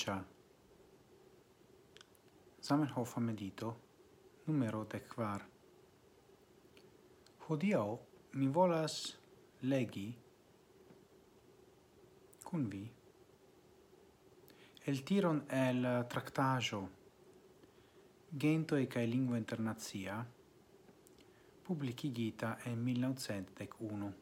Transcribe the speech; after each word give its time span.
pacia. 0.00 0.24
Zamenhofa 2.62 3.20
medito 3.20 3.76
numero 4.46 4.84
de 4.84 5.00
quar. 5.02 5.46
Hodio 7.48 8.00
mi 8.32 8.48
volas 8.48 9.18
legi 9.62 10.16
cun 12.44 12.68
vi 12.68 12.90
el 14.84 15.02
tiron 15.02 15.44
el 15.48 16.06
tractajo 16.08 16.88
Gento 18.38 18.76
e 18.76 18.86
cae 18.86 19.06
lingua 19.06 19.36
internazia 19.36 20.24
publicigita 21.64 22.58
en 22.64 22.84
1901. 22.84 24.14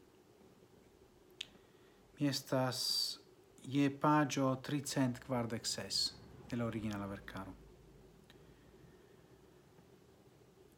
Mi 2.17 2.27
estas 2.27 3.21
ie 3.61 3.89
pagio 3.91 4.59
346 4.59 6.15
dell'originale 6.47 7.05
vercaro. 7.07 7.53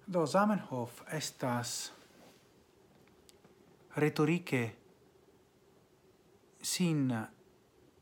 Do 0.05 0.25
Zamenhof 0.25 1.03
estas 1.07 1.91
retoriche 3.95 4.77
sin 6.61 7.27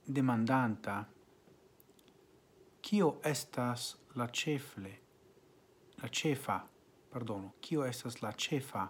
demandanta 0.03 1.05
Kio 2.81 3.19
estas 3.23 3.97
la 4.15 4.27
cefle, 4.27 4.99
la 6.01 6.07
cefa, 6.07 6.63
perdono, 7.11 7.53
kio 7.61 7.83
estas 7.85 8.21
la 8.21 8.31
cefa, 8.33 8.87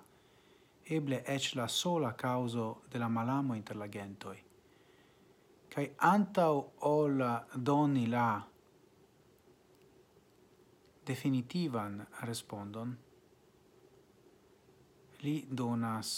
eble 0.85 1.23
ec 1.27 1.55
la 1.55 1.67
sola 1.67 2.13
causo 2.13 2.83
de 2.89 2.99
la 2.99 3.09
malamo 3.09 3.55
inter 3.55 3.75
la 3.75 3.89
gentoi 3.89 4.48
kai 5.73 5.85
antau 5.97 6.55
ol 6.81 7.21
doni 7.65 8.07
la 8.07 8.29
definitivan 11.09 11.93
respondon 12.29 12.97
li 15.23 15.35
donas 15.57 16.09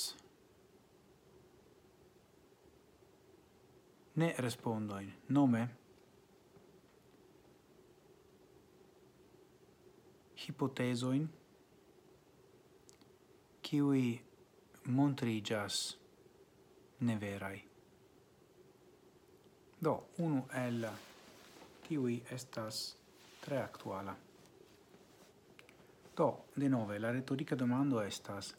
ne 4.16 4.36
respondoin 4.38 5.14
nome 5.30 5.68
hipotesoin 10.42 11.30
kiui 13.62 14.22
montrigas 14.88 15.98
neverai. 17.00 17.71
Do, 19.82 19.96
unu 20.22 20.44
el 20.54 20.84
tiui 21.88 22.20
estas 22.30 22.82
tre 23.42 23.58
actuala. 23.58 24.14
Do, 26.14 26.28
de 26.56 26.70
nove, 26.70 27.00
la 27.00 27.12
retorica 27.12 27.56
domando 27.56 28.04
estas 28.04 28.54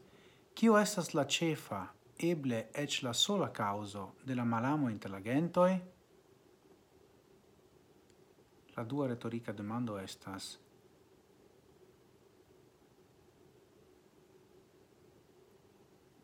Cio 0.58 0.74
estas 0.78 1.12
la 1.14 1.24
cefa, 1.24 1.84
eble 2.18 2.58
ec 2.74 2.98
la 3.02 3.12
sola 3.14 3.52
causo 3.52 4.16
de 4.24 4.34
la 4.34 4.44
malamo 4.44 4.90
inter 4.90 5.10
la 5.10 5.20
gentoi? 5.22 5.78
La 8.74 8.84
dua 8.84 9.06
retorica 9.06 9.52
domando 9.52 9.98
estas 9.98 10.58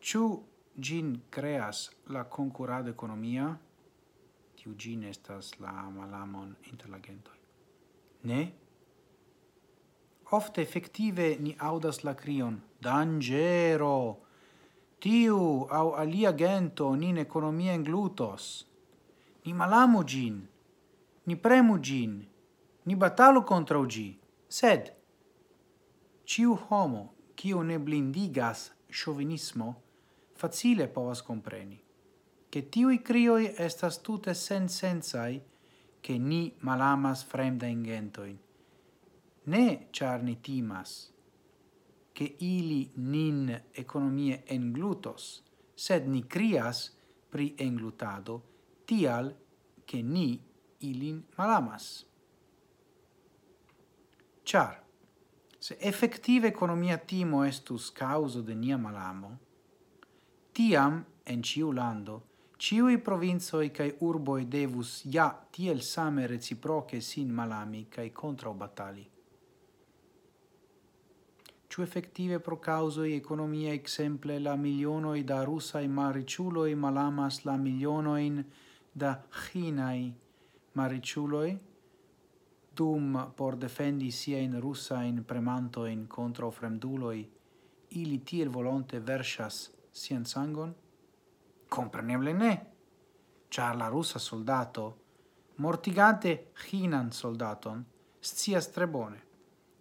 Ciu 0.01 0.43
gin 0.75 1.15
creas 1.29 1.89
la 2.07 2.27
concurado 2.29 2.89
economia? 2.89 3.49
tiu 4.59 4.75
gin 4.75 5.05
estas 5.07 5.53
la 5.63 5.71
malamon 5.89 6.51
inter 6.71 6.89
la 6.91 6.99
gentoi. 6.99 7.39
Ne? 8.27 8.41
Ofte 10.35 10.61
effective 10.61 11.37
ni 11.39 11.55
audas 11.57 12.03
la 12.03 12.13
crion 12.13 12.59
«Dangero! 12.81 14.25
Tiu 14.99 15.65
au 15.71 15.93
alia 15.95 16.33
gento 16.35 16.91
nin 16.95 17.17
economia 17.17 17.73
inglutos! 17.73 18.67
Ni 19.45 19.53
malamu 19.53 20.03
gin! 20.03 20.43
Ni 21.25 21.35
premu 21.35 21.79
gin! 21.79 22.19
Ni 22.85 22.95
batalu 22.95 23.43
contra 23.43 23.79
gi! 23.85 24.19
Sed, 24.47 24.91
ciu 26.25 26.55
homo, 26.67 27.13
cio 27.35 27.61
ne 27.63 27.77
blindigas 27.79 28.71
chauvinismo, 28.89 29.75
facile 30.35 30.87
povas 30.87 31.21
compreni 31.21 31.79
che 32.49 32.67
tiui 32.67 33.01
crioi 33.01 33.53
estas 33.55 34.01
tute 34.01 34.33
sen 34.33 34.67
sensai, 34.67 35.41
che 36.01 36.17
ni 36.17 36.55
malamas 36.61 37.23
fremda 37.23 37.67
ingentoin, 37.67 38.37
ne 39.43 39.87
char 39.91 40.23
ni 40.23 40.39
timas, 40.41 41.13
che 42.11 42.35
ili 42.39 42.91
nin 42.95 43.61
economie 43.71 44.43
englutos, 44.47 45.43
sed 45.75 46.07
ni 46.07 46.25
crias 46.25 46.97
pri 47.29 47.53
englutado, 47.57 48.41
tial 48.85 49.35
che 49.85 50.01
ni 50.01 50.41
ilin 50.79 51.23
malamas. 51.35 52.05
Char, 54.43 54.83
se 55.59 55.77
effective 55.79 56.47
economia 56.47 56.97
timo 56.97 57.43
estus 57.43 57.91
causo 57.91 58.41
de 58.41 58.55
nia 58.55 58.77
malamo, 58.77 59.37
tiam 60.51 61.05
en 61.25 61.43
ciu 61.43 61.71
lando 61.71 62.28
Ciui 62.59 62.97
provincioi 62.97 63.71
cae 63.71 63.95
urboi 64.03 64.45
devus 64.45 65.05
ja 65.05 65.29
tiel 65.49 65.79
same 65.81 66.25
reciproce 66.27 66.99
sin 66.99 67.29
malami 67.31 67.85
cae 67.87 68.11
contra 68.11 68.51
batali. 68.51 69.09
Ciu 71.67 71.81
effettive 71.81 72.41
pro 72.41 72.59
causoi 72.59 73.13
economia 73.13 73.71
exemple 73.71 74.39
la 74.39 74.57
milionoi 74.57 75.23
da 75.23 75.43
russai 75.43 75.87
mariciuloi 75.87 76.75
malamas 76.75 77.45
la 77.45 77.55
milionoin 77.55 78.43
da 78.91 79.13
chinai 79.29 80.13
mariciuloi 80.73 81.57
dum 82.73 83.31
por 83.35 83.55
defendi 83.55 84.11
sia 84.11 84.37
in 84.37 84.59
russa 84.59 85.01
in 85.03 85.23
premanto 85.23 85.85
in 85.85 86.07
contra 86.07 86.51
fremduloi 86.51 87.23
ili 87.87 88.21
tiel 88.23 88.49
volonte 88.49 88.99
versas 88.99 89.71
sian 89.91 90.25
sangon? 90.25 90.88
Compreneble 91.69 92.33
ne, 92.33 92.67
Char 93.47 93.75
la 93.75 93.87
russa 93.87 94.19
soldato, 94.19 94.97
mortigante 95.55 96.51
hinan 96.69 97.11
soldaton, 97.11 97.83
scias 98.19 98.69
tre 98.69 98.87
bone, 98.87 99.23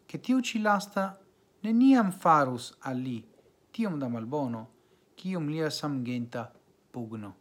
che 0.06 0.21
tiu 0.21 0.41
ci 0.41 0.60
lasta 0.60 1.19
neniam 1.60 2.12
farus 2.12 2.77
al 2.81 2.97
li 2.97 3.27
tiom 3.71 3.98
da 3.98 4.09
malbono, 4.09 4.69
cium 5.15 5.48
lia 5.48 5.71
samgenta 5.71 6.53
pugno. 6.91 7.37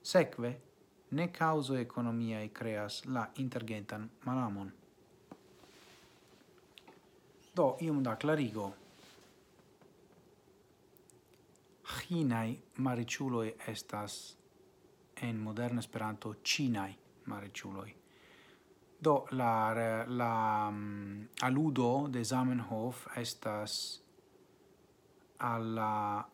Secve, 0.00 0.62
ne 1.08 1.30
causo 1.30 1.74
economiae 1.74 2.50
creas 2.52 3.04
la 3.04 3.30
intergentan 3.34 4.10
malamon. 4.24 4.72
Do, 7.54 7.76
ium 7.80 8.02
da 8.02 8.16
clarigo, 8.16 8.74
chinai 12.06 12.62
mariciuloi 12.78 13.54
estas 13.66 14.38
en 15.22 15.38
moderna 15.38 15.80
Esperanto 15.80 16.34
cinai 16.42 16.98
mariciuloi. 17.24 17.96
Do 18.98 19.26
la 19.30 20.04
la 20.06 20.66
um, 20.68 21.28
aludo 21.40 22.08
de 22.08 22.24
Zamenhof 22.24 23.06
estas 23.16 24.02
alla 25.38 26.28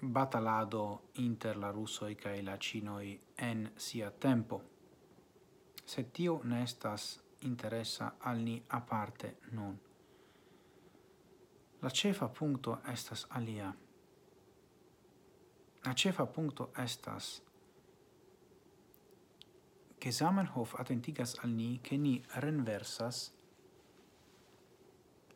batalado 0.00 1.02
inter 1.14 1.56
la 1.56 1.70
russoi 1.70 2.14
kai 2.14 2.42
la 2.42 2.56
cinoi 2.58 3.20
en 3.36 3.72
sia 3.76 4.10
tempo. 4.10 4.62
Se 5.84 6.10
tio 6.10 6.40
ne 6.44 6.62
estas 6.62 7.22
interessa 7.40 8.14
al 8.18 8.38
ni 8.38 8.62
aparte 8.66 9.36
non. 9.50 9.78
La 11.80 11.90
cefa 11.90 12.28
punto 12.28 12.80
estas 12.92 13.26
alia. 13.28 13.74
La 15.84 15.92
cefa 15.92 16.24
puncto 16.26 16.70
estas 16.74 17.42
che 19.98 20.10
Zamenhof 20.10 20.74
attentigas 20.78 21.34
al 21.42 21.50
ni 21.50 21.80
che 21.80 21.96
ni 21.96 22.22
renversas 22.40 23.32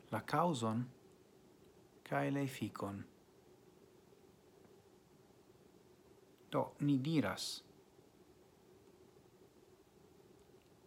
la 0.09 0.23
causon 0.25 0.87
cae 2.03 2.31
la 2.31 2.47
ficon. 2.47 3.05
Do, 6.49 6.75
ni 6.79 6.99
diras 7.01 7.63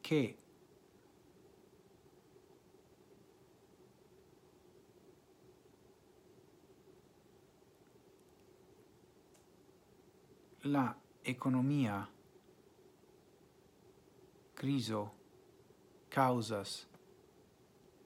che 0.01 0.40
la 10.63 10.95
economia 11.23 12.07
criso 14.53 15.11
causas 16.09 16.87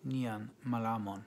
nian 0.04 0.52
malamon 0.63 1.24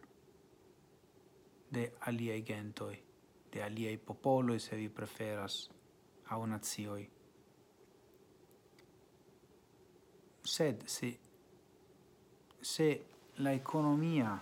de 1.71 1.93
aliei 2.01 2.43
gentoi, 2.43 3.05
de 3.53 3.63
aliei 3.63 3.99
popoloi 3.99 4.61
se 4.61 4.77
vi 4.77 4.89
preferas 4.89 5.71
au 6.31 6.47
nazioi. 6.47 7.11
Sed 10.45 10.87
se, 10.87 11.19
se 12.61 13.07
la 13.37 13.53
economia 13.53 14.39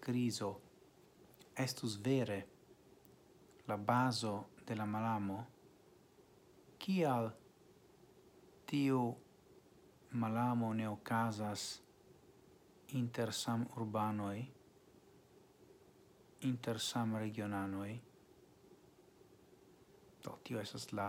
criso 0.00 0.60
estus 1.56 1.98
vere 2.02 2.46
la 3.66 3.76
baso 3.76 4.46
de 4.66 4.76
la 4.76 4.86
malamo, 4.86 5.51
kial 6.82 7.30
tiu 8.66 9.02
malamo 10.18 10.72
ne 10.74 10.88
okazas 10.88 11.80
inter 12.98 13.32
sam 13.32 13.66
urbanoi, 13.76 14.40
inter 16.40 16.80
sam 16.80 17.16
regionanoi. 17.16 17.94
Do, 20.24 20.38
tio 20.44 20.60
esas 20.60 20.92
la 20.92 21.08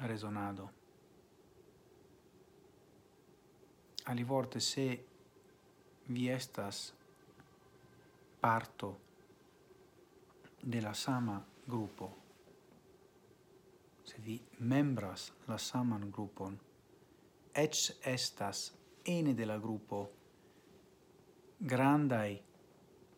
resonado. 0.00 0.68
Alivorte, 4.04 4.60
se 4.60 4.86
vi 6.08 6.28
estas 6.30 6.92
parto 8.40 8.96
de 10.62 10.80
la 10.80 10.94
sama 10.94 11.42
gruppo 11.66 12.19
vi 14.24 14.40
membras 14.58 15.32
la 15.48 15.58
saman 15.58 16.10
grupon, 16.10 16.58
ec 17.54 17.76
estas 18.04 18.72
ene 19.04 19.34
de 19.34 19.46
la 19.46 19.58
gruppo 19.58 20.10
grandai 21.58 22.40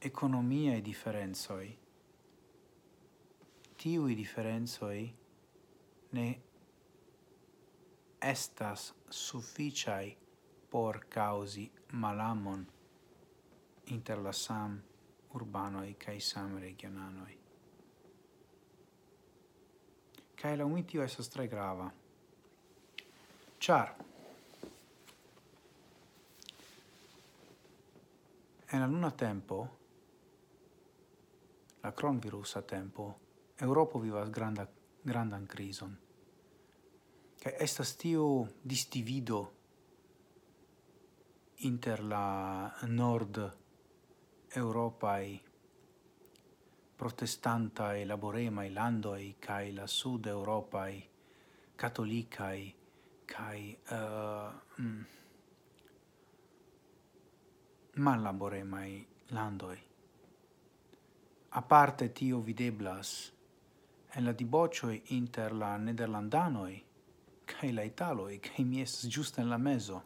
economiae 0.00 0.80
differenzoi, 0.80 1.68
tiui 3.76 4.14
differenzoi 4.14 5.02
ne 6.12 6.26
estas 8.22 8.92
sufficiai 9.10 10.16
por 10.70 11.04
causi 11.08 11.70
malamon 11.92 12.66
inter 13.84 14.18
la 14.18 14.32
sam 14.32 14.80
urbanoi 15.34 15.94
cae 15.98 16.20
sam 16.20 16.58
regionanoi 16.58 17.41
cae 20.42 20.56
la 20.56 20.64
umitio 20.64 21.02
è 21.02 21.08
tre 21.30 21.46
grava. 21.46 21.92
Char. 23.58 23.94
En 28.66 28.80
la 28.80 28.86
luna 28.86 29.12
tempo, 29.12 29.78
la 31.80 31.92
cronvirusa 31.92 32.62
tempo, 32.62 33.20
Europa 33.54 34.00
vivas 34.00 34.30
granda, 34.30 34.68
grandan 35.00 35.46
crison. 35.46 35.96
Che 37.38 37.56
estas 37.56 37.94
tiu 37.94 38.44
distivido 38.60 39.52
inter 41.58 42.02
la 42.02 42.76
nord-europai 42.82 45.40
protestantae 47.02 48.04
laboremai 48.06 48.70
landoi 48.70 49.34
kai 49.40 49.72
la 49.74 49.86
sud 49.86 50.26
europae 50.26 51.02
catholicae 51.76 52.60
kai 53.26 53.76
uh, 53.90 53.96
eh, 53.96 54.82
mm, 54.82 55.04
mallaboremai 57.96 59.06
landoi. 59.30 59.80
A 61.48 61.62
parte 61.62 62.12
tio 62.12 62.38
videblas 62.40 63.32
en 64.14 64.24
la 64.24 64.32
dibocioi 64.32 65.02
inter 65.18 65.52
la 65.52 65.76
nederlandanoi 65.76 66.84
kai 67.46 67.72
la 67.72 67.82
italoi, 67.82 68.38
kai 68.38 68.64
mi 68.64 68.80
es 68.80 69.08
giusta 69.08 69.42
en 69.42 69.50
la 69.50 69.58
meso. 69.58 70.02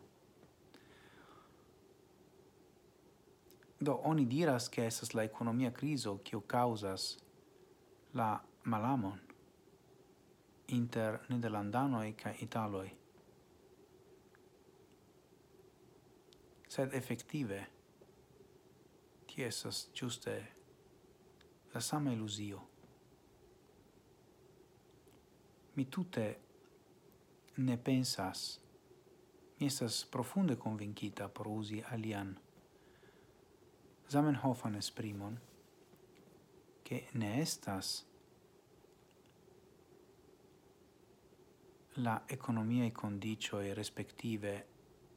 Do, 3.79 4.01
oni 4.05 4.25
diras 4.25 4.69
che 4.69 4.87
esas 4.87 5.13
la 5.13 5.23
economia 5.23 5.71
criso 5.71 6.21
o 6.33 6.41
causas 6.47 7.19
la 8.13 8.43
malamon 8.63 9.21
inter 10.67 11.25
Nederlandanoi 11.29 12.15
ca 12.15 12.35
Italoi. 12.39 12.97
Sed 16.67 16.93
effettive 16.93 17.69
ti 19.27 19.43
esas 19.43 19.91
giuste 19.93 20.55
la 21.73 21.81
sama 21.81 22.13
illusio. 22.13 22.69
Mi 25.75 25.89
tutte 25.89 26.41
ne 27.55 27.77
pensas, 27.77 28.61
mi 29.59 29.67
estas 29.67 30.05
profunde 30.05 30.57
convincita 30.57 31.29
por 31.29 31.47
usi 31.47 31.83
alian 31.83 32.46
Zamenhofan 34.09 34.75
esprimon, 34.75 35.41
che 36.83 37.09
ne 37.13 37.41
estas 37.41 38.07
la 41.95 42.23
economiae 42.27 42.93
condicioi 42.93 43.73
respective 43.73 44.67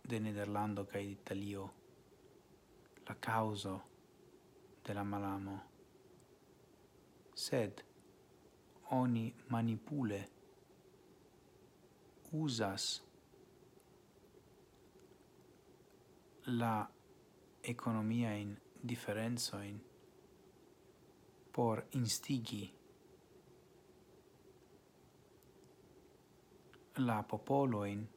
de 0.01 0.19
Nederlando 0.19 0.85
ca 0.85 0.97
Italio 0.97 1.73
la 3.05 3.15
causa 3.19 3.83
de 4.81 4.93
la 4.93 5.03
malamo, 5.03 5.61
sed 7.33 7.83
oni 8.89 9.33
manipule 9.47 10.29
usas 12.31 13.03
la 16.45 16.89
economia 17.61 18.31
in 18.31 18.57
differenzoin 18.81 19.79
por 21.51 21.85
instigi 21.91 22.73
la 26.95 27.23
popoloin 27.23 28.07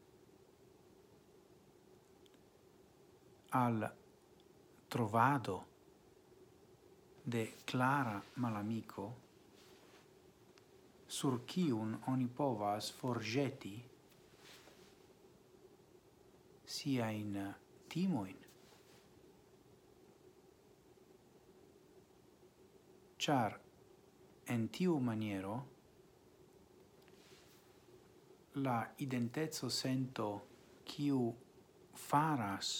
al 3.51 3.95
trovado 4.89 5.67
de 7.25 7.55
clara 7.65 8.23
malamico 8.35 9.15
sur 11.07 11.45
cium 11.45 12.01
oni 12.07 12.27
povas 12.27 12.91
forgeti 12.91 13.85
sia 16.65 17.11
in 17.11 17.55
timoin. 17.87 18.42
char 23.23 23.53
en 24.53 24.63
tiu 24.69 24.99
maniero 24.99 25.57
la 28.55 28.79
identezzo 29.05 29.69
sento 29.69 30.27
quiu 30.85 31.21
faras 31.95 32.71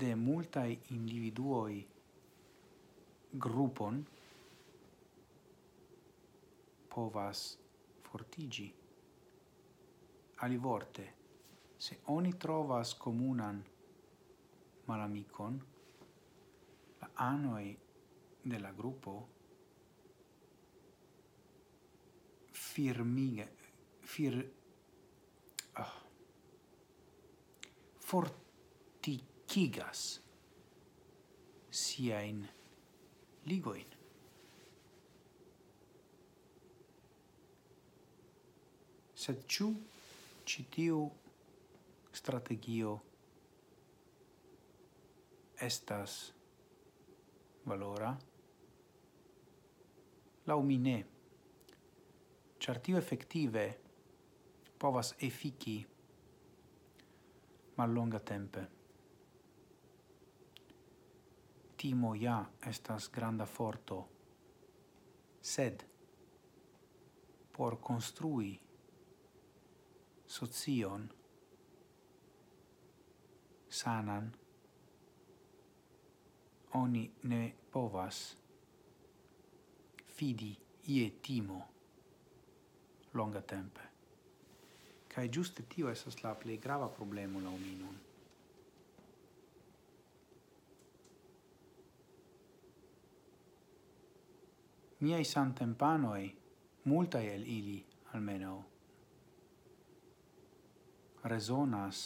de 0.00 0.14
multae 0.14 0.72
individuoi 0.96 1.76
gruppon 3.44 4.02
povas 6.88 7.44
fortigi. 8.08 8.68
Alivorte 10.36 11.06
se 11.78 12.00
oni 12.06 12.32
trovas 12.32 12.94
comunan 12.94 13.62
malamicon 14.86 15.62
la 17.00 17.08
anoi 17.30 17.81
della 18.42 18.72
gruppo 18.72 19.28
firmige 22.50 23.54
fir 24.00 24.52
ah, 25.72 25.82
oh, 25.82 26.02
forticigas 27.98 29.20
sia 31.68 32.20
in 32.20 32.48
ligoin. 33.44 33.86
Sed 39.14 39.46
ciu 39.46 39.70
citiu 40.44 41.10
strategio 42.10 43.00
estas 45.56 46.34
valora? 47.64 48.31
laumine, 50.46 51.04
char 52.58 52.78
tio 52.78 52.98
effettive 52.98 53.78
povas 54.78 55.14
efiki 55.18 55.86
mallonga 57.76 58.18
tempe. 58.18 58.66
Timo 61.76 62.14
ja 62.14 62.44
estas 62.66 63.08
granda 63.10 63.46
forto, 63.46 64.08
sed 65.40 65.82
por 67.56 67.80
construi 67.80 68.60
socion 70.26 71.08
sanan 73.68 74.32
oni 76.74 77.10
ne 77.22 77.54
povas 77.72 78.41
fidi 80.22 80.56
ie 80.86 81.10
timo 81.20 81.68
longa 83.10 83.40
tempe. 83.40 83.80
Kai 85.08 85.28
giuste 85.28 85.64
tio 85.66 85.88
esas 85.90 86.20
la 86.22 86.34
plei 86.34 86.58
grava 86.58 86.86
problemo 86.86 87.40
la 87.40 87.50
uminum. 87.50 87.96
Miei 94.98 95.24
santempanoi, 95.24 96.28
multa 96.84 97.18
el 97.20 97.42
ili, 97.42 97.84
almeno, 98.12 98.52
resonas 101.24 102.04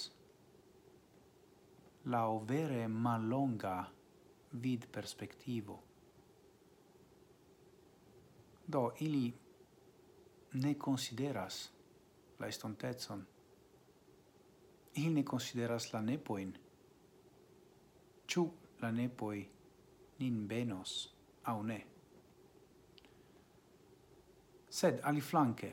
la 2.04 2.24
vere 2.48 2.86
malonga 2.88 3.76
vid 4.52 4.88
perspectivo. 4.88 5.95
Do, 8.66 8.92
ili 9.00 9.34
ne 10.52 10.74
consideras 10.74 11.70
la 12.38 12.46
estontezon. 12.46 13.26
Ili 14.94 15.14
ne 15.14 15.24
consideras 15.24 15.92
la 15.92 16.00
nepoin. 16.02 16.54
Ciu 18.28 18.50
la 18.80 18.90
nepoi 18.90 19.48
nin 20.18 20.48
benos 20.48 21.14
au 21.44 21.62
ne. 21.62 21.86
Sed, 24.68 25.00
ali 25.02 25.20
flanque, 25.20 25.72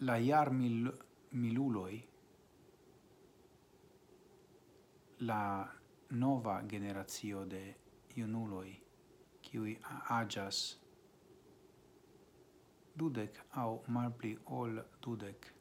la 0.00 0.16
iar 0.18 0.50
mil, 0.50 0.92
miluloi, 1.30 1.98
la 5.20 5.40
nova 6.10 6.62
generazio 6.66 7.44
de 7.44 7.74
iunuloi, 8.16 8.80
qui 9.42 9.78
agas 10.08 10.78
dudec 12.96 13.40
au 13.50 13.82
malpli 13.86 14.38
ol 14.46 14.82
dudec, 15.02 15.52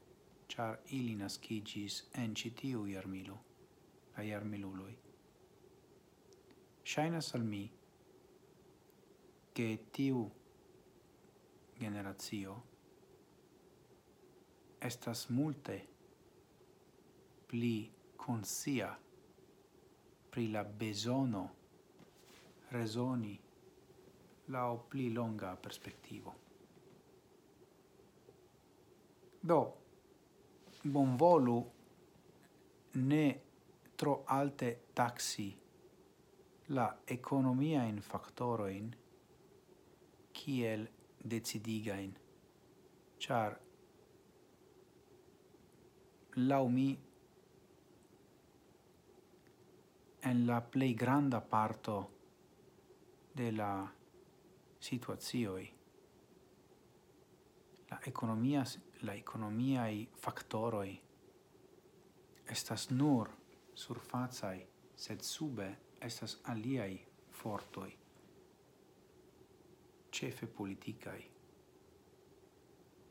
char 0.47 0.79
ili 0.87 1.15
nascigis 1.15 2.03
en 2.13 2.35
citiu 2.35 2.87
iarmilo, 2.87 3.37
la 4.17 4.23
iarmiluloi. 4.23 4.95
Shainas 6.83 7.35
al 7.35 7.43
mi, 7.43 7.69
che 9.53 9.77
tiu 9.91 10.31
generazio 11.79 12.63
estas 14.79 15.29
multe 15.29 15.87
pli 17.47 17.91
consia 18.15 18.97
pri 20.29 20.49
la 20.51 20.63
besono 20.63 21.55
resoni 22.69 23.39
la 24.45 24.75
pli 24.87 25.11
longa 25.11 25.55
perspectivo. 25.55 26.35
Do, 29.39 29.77
bonvolu 30.81 31.71
ne 32.91 33.41
tro 33.95 34.23
alte 34.25 34.85
taxi 34.93 35.57
la 36.67 37.01
economia 37.05 37.83
in 37.83 38.01
factoroin 38.01 38.95
kiel 40.31 40.87
decidigain, 41.17 42.13
char 43.17 43.59
lau 46.35 46.67
mi 46.67 46.97
en 50.21 50.45
la 50.47 50.61
plei 50.61 50.93
granda 50.93 51.41
parto 51.41 51.97
de 53.35 53.51
la 53.51 53.87
situazioi 54.79 55.71
la 57.89 57.99
economia 58.05 58.63
la 59.01 59.13
economia 59.13 59.87
i 59.87 60.07
factoroi 60.25 61.01
estas 62.45 62.89
nur 62.89 63.31
surfacai 63.73 64.67
sed 64.95 65.21
sube 65.21 65.69
estas 66.01 66.39
aliai 66.43 66.99
fortoi 67.31 67.99
cefe 70.11 70.47
politicai, 70.47 71.21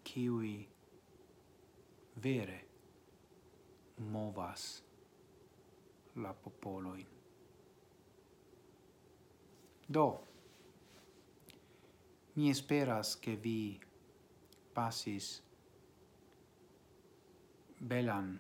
kiui 0.05 0.69
vere 2.23 2.59
movas 3.99 4.65
la 6.23 6.33
popoloin. 6.33 7.07
Do, 9.87 10.07
mi 12.35 12.51
esperas 12.51 13.17
che 13.17 13.37
vi 13.37 13.81
passis 14.75 15.43
belan 17.79 18.39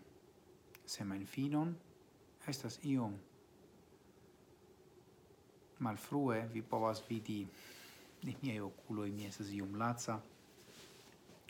semenfinon, 0.85 1.73
estas 2.49 2.78
iom 2.85 3.14
malfrue, 5.78 6.42
vi 6.52 6.62
povas 6.62 7.02
vidi 7.08 7.47
ne 8.23 8.35
miei 8.42 8.61
oculoi, 8.61 9.11
mi 9.11 9.26
estas 9.26 9.50
iom 9.54 9.76
laza, 9.78 10.20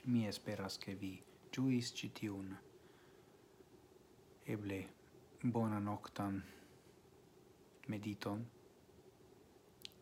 mi 0.04 0.26
esperas 0.28 0.78
che 0.78 0.94
vi 0.94 1.16
giuis 1.52 1.92
citiun 1.92 2.56
eble 4.44 4.97
bona 5.42 5.80
noctan 5.80 6.42
mediton. 7.88 8.46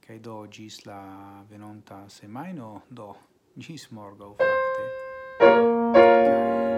Kai 0.00 0.18
do 0.18 0.46
gis 0.50 0.84
la 0.86 1.44
venonta 1.50 2.08
semaino 2.08 2.82
do 2.88 3.14
gis 3.58 3.90
morgo 3.90 4.34
fakte. 4.38 4.84
Kai 5.92 6.75